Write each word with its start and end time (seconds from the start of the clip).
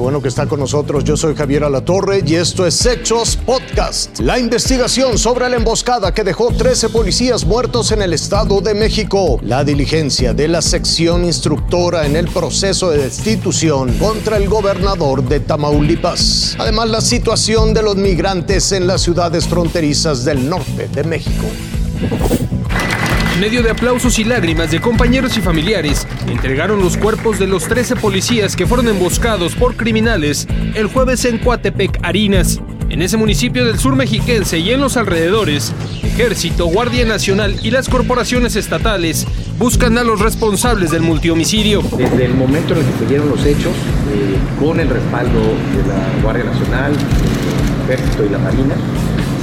bueno 0.00 0.22
que 0.22 0.28
está 0.28 0.46
con 0.46 0.60
nosotros. 0.60 1.04
Yo 1.04 1.16
soy 1.16 1.34
Javier 1.34 1.64
Alatorre 1.64 2.22
y 2.24 2.34
esto 2.34 2.66
es 2.66 2.84
Hechos 2.84 3.36
Podcast. 3.36 4.18
La 4.20 4.38
investigación 4.38 5.18
sobre 5.18 5.48
la 5.48 5.56
emboscada 5.56 6.12
que 6.14 6.24
dejó 6.24 6.52
13 6.52 6.88
policías 6.88 7.44
muertos 7.44 7.92
en 7.92 8.02
el 8.02 8.12
Estado 8.12 8.60
de 8.60 8.74
México. 8.74 9.38
La 9.42 9.64
diligencia 9.64 10.34
de 10.34 10.48
la 10.48 10.62
sección 10.62 11.24
instructora 11.24 12.06
en 12.06 12.16
el 12.16 12.28
proceso 12.28 12.90
de 12.90 12.98
destitución 12.98 13.92
contra 13.98 14.36
el 14.36 14.48
gobernador 14.48 15.22
de 15.22 15.40
Tamaulipas. 15.40 16.56
Además, 16.58 16.88
la 16.88 17.00
situación 17.00 17.74
de 17.74 17.82
los 17.82 17.96
migrantes 17.96 18.72
en 18.72 18.86
las 18.86 19.02
ciudades 19.02 19.46
fronterizas 19.46 20.24
del 20.24 20.48
norte 20.48 20.88
de 20.88 21.04
México. 21.04 21.46
Medio 23.40 23.62
de 23.62 23.70
aplausos 23.70 24.18
y 24.18 24.24
lágrimas 24.24 24.70
de 24.70 24.80
compañeros 24.80 25.36
y 25.38 25.40
familiares, 25.40 26.06
entregaron 26.28 26.80
los 26.80 26.96
cuerpos 26.96 27.38
de 27.38 27.46
los 27.46 27.64
13 27.64 27.96
policías 27.96 28.54
que 28.54 28.66
fueron 28.66 28.88
emboscados 28.88 29.54
por 29.54 29.74
criminales 29.74 30.46
el 30.74 30.86
jueves 30.86 31.24
en 31.24 31.38
Coatepec, 31.38 31.98
Arinas. 32.02 32.60
En 32.90 33.00
ese 33.00 33.16
municipio 33.16 33.64
del 33.64 33.78
sur 33.78 33.96
mexiquense 33.96 34.58
y 34.58 34.70
en 34.70 34.80
los 34.80 34.98
alrededores, 34.98 35.72
Ejército, 36.02 36.66
Guardia 36.66 37.06
Nacional 37.06 37.56
y 37.62 37.70
las 37.70 37.88
corporaciones 37.88 38.54
estatales 38.54 39.26
buscan 39.58 39.96
a 39.96 40.04
los 40.04 40.20
responsables 40.20 40.90
del 40.90 41.00
multihomicidio. 41.00 41.82
Desde 41.96 42.26
el 42.26 42.34
momento 42.34 42.74
en 42.74 42.80
el 42.80 42.86
que 42.86 42.98
se 42.98 43.06
dieron 43.06 43.30
los 43.30 43.44
hechos, 43.46 43.72
eh, 44.12 44.36
con 44.60 44.78
el 44.78 44.90
respaldo 44.90 45.40
de 45.40 45.88
la 45.88 46.22
Guardia 46.22 46.44
Nacional, 46.44 46.92
el 46.92 47.92
Ejército 47.92 48.26
y 48.26 48.28
la 48.28 48.38
Marina, 48.38 48.74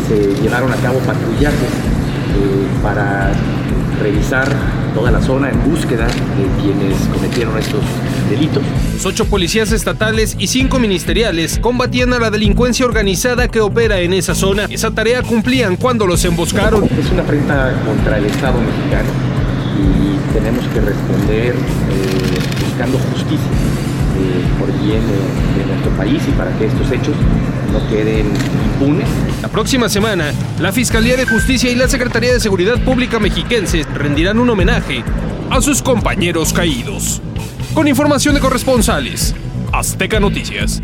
se 0.08 0.42
llevaron 0.42 0.72
a 0.72 0.76
cabo 0.76 1.00
patrullajes 1.00 1.70
para 2.82 3.32
revisar 4.02 4.48
toda 4.94 5.12
la 5.12 5.22
zona 5.22 5.50
en 5.50 5.64
búsqueda 5.70 6.08
de 6.08 6.62
quienes 6.62 6.96
cometieron 7.14 7.58
estos 7.58 7.82
delitos. 8.30 8.64
Los 8.94 9.06
ocho 9.06 9.26
policías 9.26 9.72
estatales 9.72 10.36
y 10.40 10.48
cinco 10.48 10.80
ministeriales 10.80 11.60
combatían 11.60 12.14
a 12.14 12.20
la 12.20 12.30
delincuencia 12.30 12.86
organizada 12.86 13.48
que 13.48 13.62
opera 13.62 14.00
en 14.00 14.14
esa 14.14 14.36
zona. 14.36 14.66
Esa 14.70 14.92
tarea 14.92 15.22
cumplían 15.22 15.76
cuando 15.76 16.08
los 16.08 16.24
emboscaron. 16.26 16.86
Es 16.86 17.12
una 17.12 17.24
afrenta 17.24 17.74
contra 17.86 18.18
el 18.18 18.26
Estado 18.26 18.60
mexicano 18.60 19.10
y 19.78 20.34
tenemos 20.34 20.66
que 20.74 20.82
responder 20.82 21.56
eh, 21.56 22.66
buscando 22.66 22.98
justicia 22.98 23.52
eh, 24.18 24.44
por 24.60 24.68
bien 24.84 25.02
de, 25.08 25.62
de 25.62 25.66
nuestro 25.68 25.92
país 25.92 26.22
y 26.28 26.32
para 26.32 26.52
que 26.58 26.66
estos 26.66 26.92
hechos 26.92 27.16
no 27.72 27.88
queden 27.90 28.28
impunes. 28.74 29.08
La 29.42 29.48
próxima 29.48 29.88
semana, 29.88 30.34
la 30.60 30.74
Fiscalía 30.74 31.16
de 31.16 31.26
Justicia 31.26 31.72
y 31.72 31.76
la 31.76 31.88
Secretaría 31.88 32.34
de 32.34 32.42
Seguridad 32.42 32.78
Pública 32.84 33.20
mexiquenses 33.20 33.88
rendirán 33.94 34.38
un 34.38 34.50
homenaje 34.50 35.02
a 35.50 35.62
sus 35.62 35.82
compañeros 35.82 36.52
caídos. 36.52 37.22
Con 37.74 37.88
información 37.88 38.36
de 38.36 38.42
corresponsales, 38.42 39.34
Azteca 39.72 40.20
Noticias. 40.20 40.82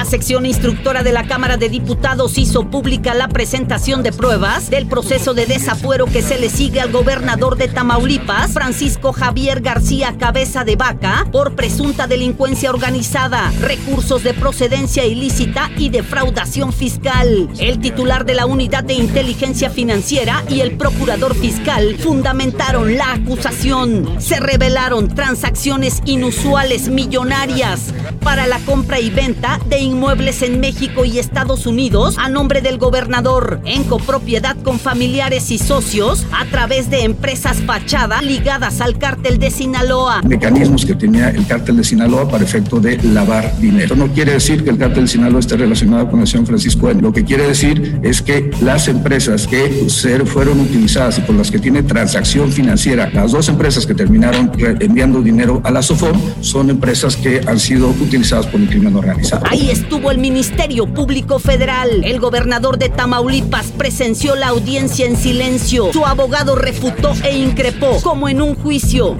La 0.00 0.06
sección 0.06 0.46
instructora 0.46 1.02
de 1.02 1.12
la 1.12 1.26
Cámara 1.26 1.58
de 1.58 1.68
Diputados 1.68 2.38
hizo 2.38 2.70
pública 2.70 3.12
la 3.12 3.28
presentación 3.28 4.02
de 4.02 4.12
pruebas 4.12 4.70
del 4.70 4.86
proceso 4.86 5.34
de 5.34 5.44
desafuero 5.44 6.06
que 6.06 6.22
se 6.22 6.38
le 6.38 6.48
sigue 6.48 6.80
al 6.80 6.90
gobernador 6.90 7.58
de 7.58 7.68
Tamaulipas, 7.68 8.54
Francisco 8.54 9.12
Javier 9.12 9.60
García 9.60 10.16
Cabeza 10.18 10.64
de 10.64 10.76
Vaca, 10.76 11.28
por 11.30 11.54
presunta 11.54 12.06
delincuencia 12.06 12.70
organizada, 12.70 13.52
recursos 13.60 14.24
de 14.24 14.32
procedencia 14.32 15.04
ilícita 15.04 15.70
y 15.76 15.90
defraudación 15.90 16.72
fiscal. 16.72 17.50
El 17.58 17.78
titular 17.78 18.24
de 18.24 18.32
la 18.32 18.46
Unidad 18.46 18.84
de 18.84 18.94
Inteligencia 18.94 19.68
Financiera 19.68 20.42
y 20.48 20.60
el 20.60 20.78
procurador 20.78 21.34
fiscal 21.34 21.96
fundamentaron 21.98 22.96
la 22.96 23.12
acusación. 23.12 24.18
Se 24.18 24.40
revelaron 24.40 25.14
transacciones 25.14 26.00
inusuales 26.06 26.88
millonarias 26.88 27.92
para 28.22 28.46
la 28.46 28.60
compra 28.60 28.98
y 28.98 29.10
venta 29.10 29.60
de 29.66 29.89
inmuebles 29.90 30.42
en 30.42 30.60
México 30.60 31.04
y 31.04 31.18
Estados 31.18 31.66
Unidos 31.66 32.16
a 32.18 32.28
nombre 32.28 32.60
del 32.62 32.78
gobernador, 32.78 33.60
en 33.64 33.84
copropiedad 33.84 34.56
con 34.62 34.78
familiares 34.78 35.50
y 35.50 35.58
socios 35.58 36.26
a 36.32 36.46
través 36.46 36.90
de 36.90 37.04
empresas 37.04 37.58
fachada 37.58 38.22
ligadas 38.22 38.80
al 38.80 38.98
cártel 38.98 39.38
de 39.38 39.50
Sinaloa. 39.50 40.22
Mecanismos 40.22 40.86
que 40.86 40.94
tenía 40.94 41.30
el 41.30 41.46
cártel 41.46 41.76
de 41.76 41.84
Sinaloa 41.84 42.28
para 42.28 42.44
efecto 42.44 42.80
de 42.80 43.02
lavar 43.02 43.58
dinero. 43.58 43.96
No 43.96 44.08
quiere 44.08 44.32
decir 44.32 44.64
que 44.64 44.70
el 44.70 44.78
cártel 44.78 45.04
de 45.04 45.10
Sinaloa 45.10 45.40
esté 45.40 45.56
relacionado 45.56 46.08
con 46.08 46.20
la 46.20 46.26
señor 46.26 46.46
Francisco. 46.46 46.90
Lo 46.92 47.12
que 47.12 47.24
quiere 47.24 47.46
decir 47.46 48.00
es 48.02 48.22
que 48.22 48.50
las 48.60 48.88
empresas 48.88 49.46
que 49.46 49.86
fueron 50.26 50.60
utilizadas 50.60 51.18
y 51.18 51.22
por 51.22 51.34
las 51.34 51.50
que 51.50 51.58
tiene 51.58 51.82
transacción 51.82 52.52
financiera, 52.52 53.10
las 53.12 53.32
dos 53.32 53.48
empresas 53.48 53.86
que 53.86 53.94
terminaron 53.94 54.52
enviando 54.80 55.20
dinero 55.20 55.60
a 55.64 55.70
la 55.70 55.82
SOFOM, 55.82 56.18
son 56.40 56.70
empresas 56.70 57.16
que 57.16 57.40
han 57.46 57.58
sido 57.58 57.88
utilizadas 57.88 58.46
por 58.46 58.60
el 58.60 58.68
crimen 58.68 58.96
organizado. 58.96 59.44
Ahí 59.48 59.70
estuvo 59.80 60.10
el 60.10 60.18
Ministerio 60.18 60.86
Público 60.86 61.38
Federal. 61.38 62.04
El 62.04 62.20
gobernador 62.20 62.78
de 62.78 62.90
Tamaulipas 62.90 63.72
presenció 63.72 64.36
la 64.36 64.48
audiencia 64.48 65.06
en 65.06 65.16
silencio. 65.16 65.90
Su 65.92 66.04
abogado 66.04 66.54
refutó 66.54 67.12
e 67.24 67.36
increpó, 67.36 68.00
como 68.02 68.28
en 68.28 68.42
un 68.42 68.54
juicio. 68.54 69.16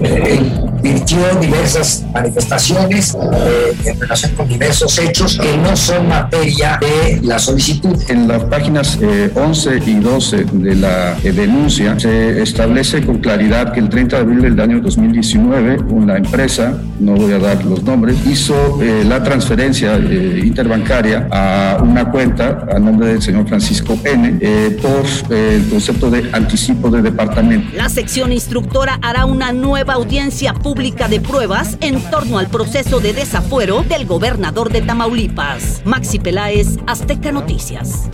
Virtió 0.82 1.18
diversas 1.40 2.04
manifestaciones 2.12 3.14
eh, 3.14 3.76
en 3.84 4.00
relación 4.00 4.32
con 4.34 4.48
diversos 4.48 4.98
hechos 4.98 5.38
que 5.38 5.56
no 5.56 5.76
son 5.76 6.08
materia 6.08 6.78
de 6.80 7.20
la 7.22 7.38
solicitud. 7.38 7.96
En 8.08 8.28
las 8.28 8.44
páginas 8.44 8.98
eh, 9.00 9.30
11 9.34 9.82
y 9.86 9.94
12 9.94 10.44
de 10.52 10.74
la 10.76 11.16
eh, 11.22 11.32
denuncia 11.32 11.98
se 11.98 12.42
establece 12.42 13.04
con 13.04 13.18
claridad 13.18 13.72
que 13.72 13.80
el 13.80 13.88
30 13.88 14.16
de 14.16 14.22
abril 14.22 14.42
del 14.42 14.60
año 14.60 14.80
2019 14.80 15.78
una 15.88 16.16
empresa, 16.16 16.74
no 16.98 17.14
voy 17.14 17.32
a 17.32 17.38
dar 17.38 17.64
los 17.64 17.82
nombres, 17.82 18.16
hizo 18.26 18.80
eh, 18.82 19.04
la 19.04 19.22
transferencia 19.22 19.96
interbancaria 19.96 21.28
a 21.30 21.78
una 21.82 22.10
cuenta 22.10 22.66
a 22.74 22.78
nombre 22.78 23.08
del 23.08 23.22
señor 23.22 23.48
Francisco 23.48 23.98
N 24.04 24.38
eh, 24.40 24.78
por 24.80 25.34
eh, 25.34 25.56
el 25.56 25.68
concepto 25.68 26.10
de 26.10 26.28
anticipo 26.32 26.90
de 26.90 27.02
departamento. 27.02 27.76
La 27.76 27.88
sección 27.88 28.32
instructora 28.32 28.98
hará 29.02 29.26
una 29.26 29.52
nueva 29.52 29.94
audiencia 29.94 30.54
pública 30.54 30.69
de 30.74 31.20
pruebas 31.20 31.76
en 31.80 32.00
torno 32.10 32.38
al 32.38 32.46
proceso 32.46 33.00
de 33.00 33.12
desafuero 33.12 33.82
del 33.82 34.06
gobernador 34.06 34.70
de 34.70 34.80
Tamaulipas. 34.82 35.82
Maxi 35.84 36.20
Peláez, 36.20 36.78
Azteca 36.86 37.32
Noticias. 37.32 38.08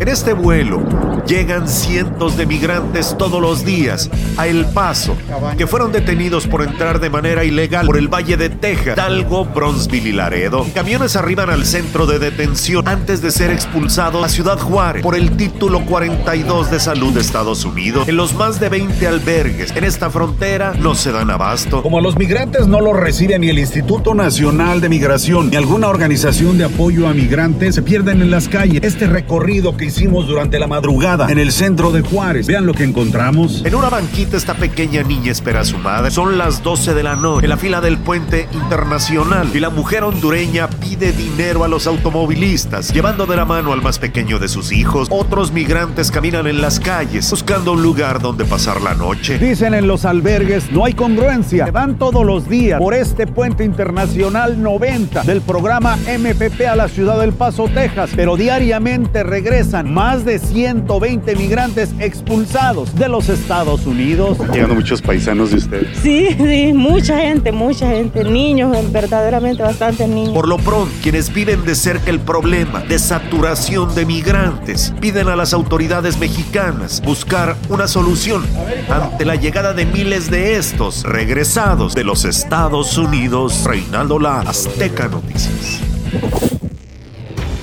En 0.00 0.08
este 0.08 0.32
vuelo 0.32 0.82
llegan 1.26 1.68
cientos 1.68 2.38
de 2.38 2.46
migrantes 2.46 3.14
todos 3.18 3.38
los 3.38 3.66
días 3.66 4.08
a 4.38 4.46
El 4.46 4.64
Paso, 4.64 5.14
que 5.58 5.66
fueron 5.66 5.92
detenidos 5.92 6.46
por 6.46 6.62
entrar 6.62 7.00
de 7.00 7.10
manera 7.10 7.44
ilegal 7.44 7.84
por 7.84 7.98
el 7.98 8.08
Valle 8.08 8.38
de 8.38 8.48
Texas, 8.48 8.96
Dalgo, 8.96 9.44
Bronzeville 9.44 10.08
y 10.08 10.12
Laredo. 10.12 10.66
Camiones 10.74 11.16
arriban 11.16 11.50
al 11.50 11.66
centro 11.66 12.06
de 12.06 12.18
detención 12.18 12.88
antes 12.88 13.20
de 13.20 13.30
ser 13.30 13.50
expulsados 13.50 14.24
a 14.24 14.30
Ciudad 14.30 14.58
Juárez 14.58 15.02
por 15.02 15.14
el 15.14 15.36
título 15.36 15.84
42 15.84 16.70
de 16.70 16.80
salud 16.80 17.12
de 17.12 17.20
Estados 17.20 17.66
Unidos. 17.66 18.08
En 18.08 18.16
los 18.16 18.32
más 18.32 18.58
de 18.58 18.70
20 18.70 19.06
albergues 19.06 19.76
en 19.76 19.84
esta 19.84 20.08
frontera 20.08 20.72
no 20.80 20.94
se 20.94 21.12
dan 21.12 21.28
abasto. 21.30 21.82
Como 21.82 22.00
los 22.00 22.16
migrantes 22.16 22.66
no 22.66 22.80
los 22.80 22.96
recibe 22.96 23.38
ni 23.38 23.50
el 23.50 23.58
Instituto 23.58 24.14
Nacional 24.14 24.80
de 24.80 24.88
Migración 24.88 25.50
ni 25.50 25.56
alguna 25.56 25.88
organización 25.88 26.56
de 26.56 26.64
apoyo 26.64 27.06
a 27.06 27.12
migrantes, 27.12 27.74
se 27.74 27.82
pierden 27.82 28.22
en 28.22 28.30
las 28.30 28.48
calles. 28.48 28.82
Este 28.82 29.06
recorrido 29.06 29.76
que 29.76 29.89
hicimos 29.90 30.28
durante 30.28 30.60
la 30.60 30.68
madrugada 30.68 31.26
en 31.30 31.38
el 31.38 31.50
centro 31.50 31.90
de 31.90 32.02
Juárez. 32.02 32.46
Vean 32.46 32.64
lo 32.64 32.74
que 32.74 32.84
encontramos. 32.84 33.64
En 33.64 33.74
una 33.74 33.90
banquita 33.90 34.36
esta 34.36 34.54
pequeña 34.54 35.02
niña 35.02 35.32
espera 35.32 35.60
a 35.60 35.64
su 35.64 35.78
madre. 35.78 36.12
Son 36.12 36.38
las 36.38 36.62
12 36.62 36.94
de 36.94 37.02
la 37.02 37.16
noche 37.16 37.46
en 37.46 37.50
la 37.50 37.56
fila 37.56 37.80
del 37.80 37.98
puente 37.98 38.48
internacional 38.52 39.50
y 39.52 39.58
la 39.58 39.70
mujer 39.70 40.04
hondureña 40.04 40.70
pide 40.70 41.12
dinero 41.12 41.64
a 41.64 41.68
los 41.68 41.88
automovilistas, 41.88 42.92
llevando 42.92 43.26
de 43.26 43.36
la 43.36 43.44
mano 43.44 43.72
al 43.72 43.82
más 43.82 43.98
pequeño 43.98 44.38
de 44.38 44.46
sus 44.48 44.70
hijos. 44.70 45.08
Otros 45.10 45.50
migrantes 45.50 46.12
caminan 46.12 46.46
en 46.46 46.60
las 46.60 46.78
calles 46.78 47.28
buscando 47.28 47.72
un 47.72 47.82
lugar 47.82 48.20
donde 48.20 48.44
pasar 48.44 48.80
la 48.80 48.94
noche. 48.94 49.38
Dicen 49.38 49.74
en 49.74 49.88
los 49.88 50.04
albergues 50.04 50.70
no 50.70 50.84
hay 50.84 50.92
congruencia. 50.94 51.64
Se 51.64 51.72
van 51.72 51.98
todos 51.98 52.24
los 52.24 52.48
días 52.48 52.78
por 52.78 52.94
este 52.94 53.26
puente 53.26 53.64
internacional 53.64 54.62
90 54.62 55.24
del 55.24 55.40
programa 55.40 55.96
MPP 55.96 56.60
a 56.70 56.76
la 56.76 56.86
ciudad 56.86 57.18
del 57.18 57.32
Paso, 57.32 57.68
Texas, 57.68 58.10
pero 58.14 58.36
diariamente 58.36 59.24
regresan 59.24 59.79
más 59.82 60.24
de 60.24 60.38
120 60.38 61.36
migrantes 61.36 61.90
expulsados 61.98 62.94
de 62.94 63.08
los 63.08 63.28
Estados 63.28 63.86
Unidos. 63.86 64.38
Llegando 64.52 64.74
muchos 64.74 65.02
paisanos 65.02 65.50
de 65.50 65.56
ustedes. 65.56 65.98
Sí, 65.98 66.28
sí, 66.36 66.72
mucha 66.72 67.18
gente, 67.18 67.52
mucha 67.52 67.90
gente, 67.90 68.24
niños, 68.24 68.76
verdaderamente 68.92 69.62
bastantes 69.62 70.08
niños. 70.08 70.34
Por 70.34 70.48
lo 70.48 70.56
pronto, 70.58 70.92
quienes 71.02 71.32
viven 71.32 71.64
de 71.64 71.74
cerca 71.74 72.10
el 72.10 72.20
problema 72.20 72.80
de 72.80 72.98
saturación 72.98 73.94
de 73.94 74.06
migrantes 74.06 74.92
piden 75.00 75.28
a 75.28 75.36
las 75.36 75.52
autoridades 75.52 76.18
mexicanas 76.18 77.02
buscar 77.04 77.56
una 77.68 77.86
solución 77.88 78.44
ante 78.88 79.24
la 79.24 79.36
llegada 79.36 79.72
de 79.72 79.86
miles 79.86 80.30
de 80.30 80.56
estos 80.56 81.04
regresados 81.04 81.94
de 81.94 82.04
los 82.04 82.24
Estados 82.24 82.96
Unidos. 82.98 83.64
Reinaldo 83.64 84.18
La 84.18 84.40
Azteca 84.40 85.08
Noticias. 85.08 85.80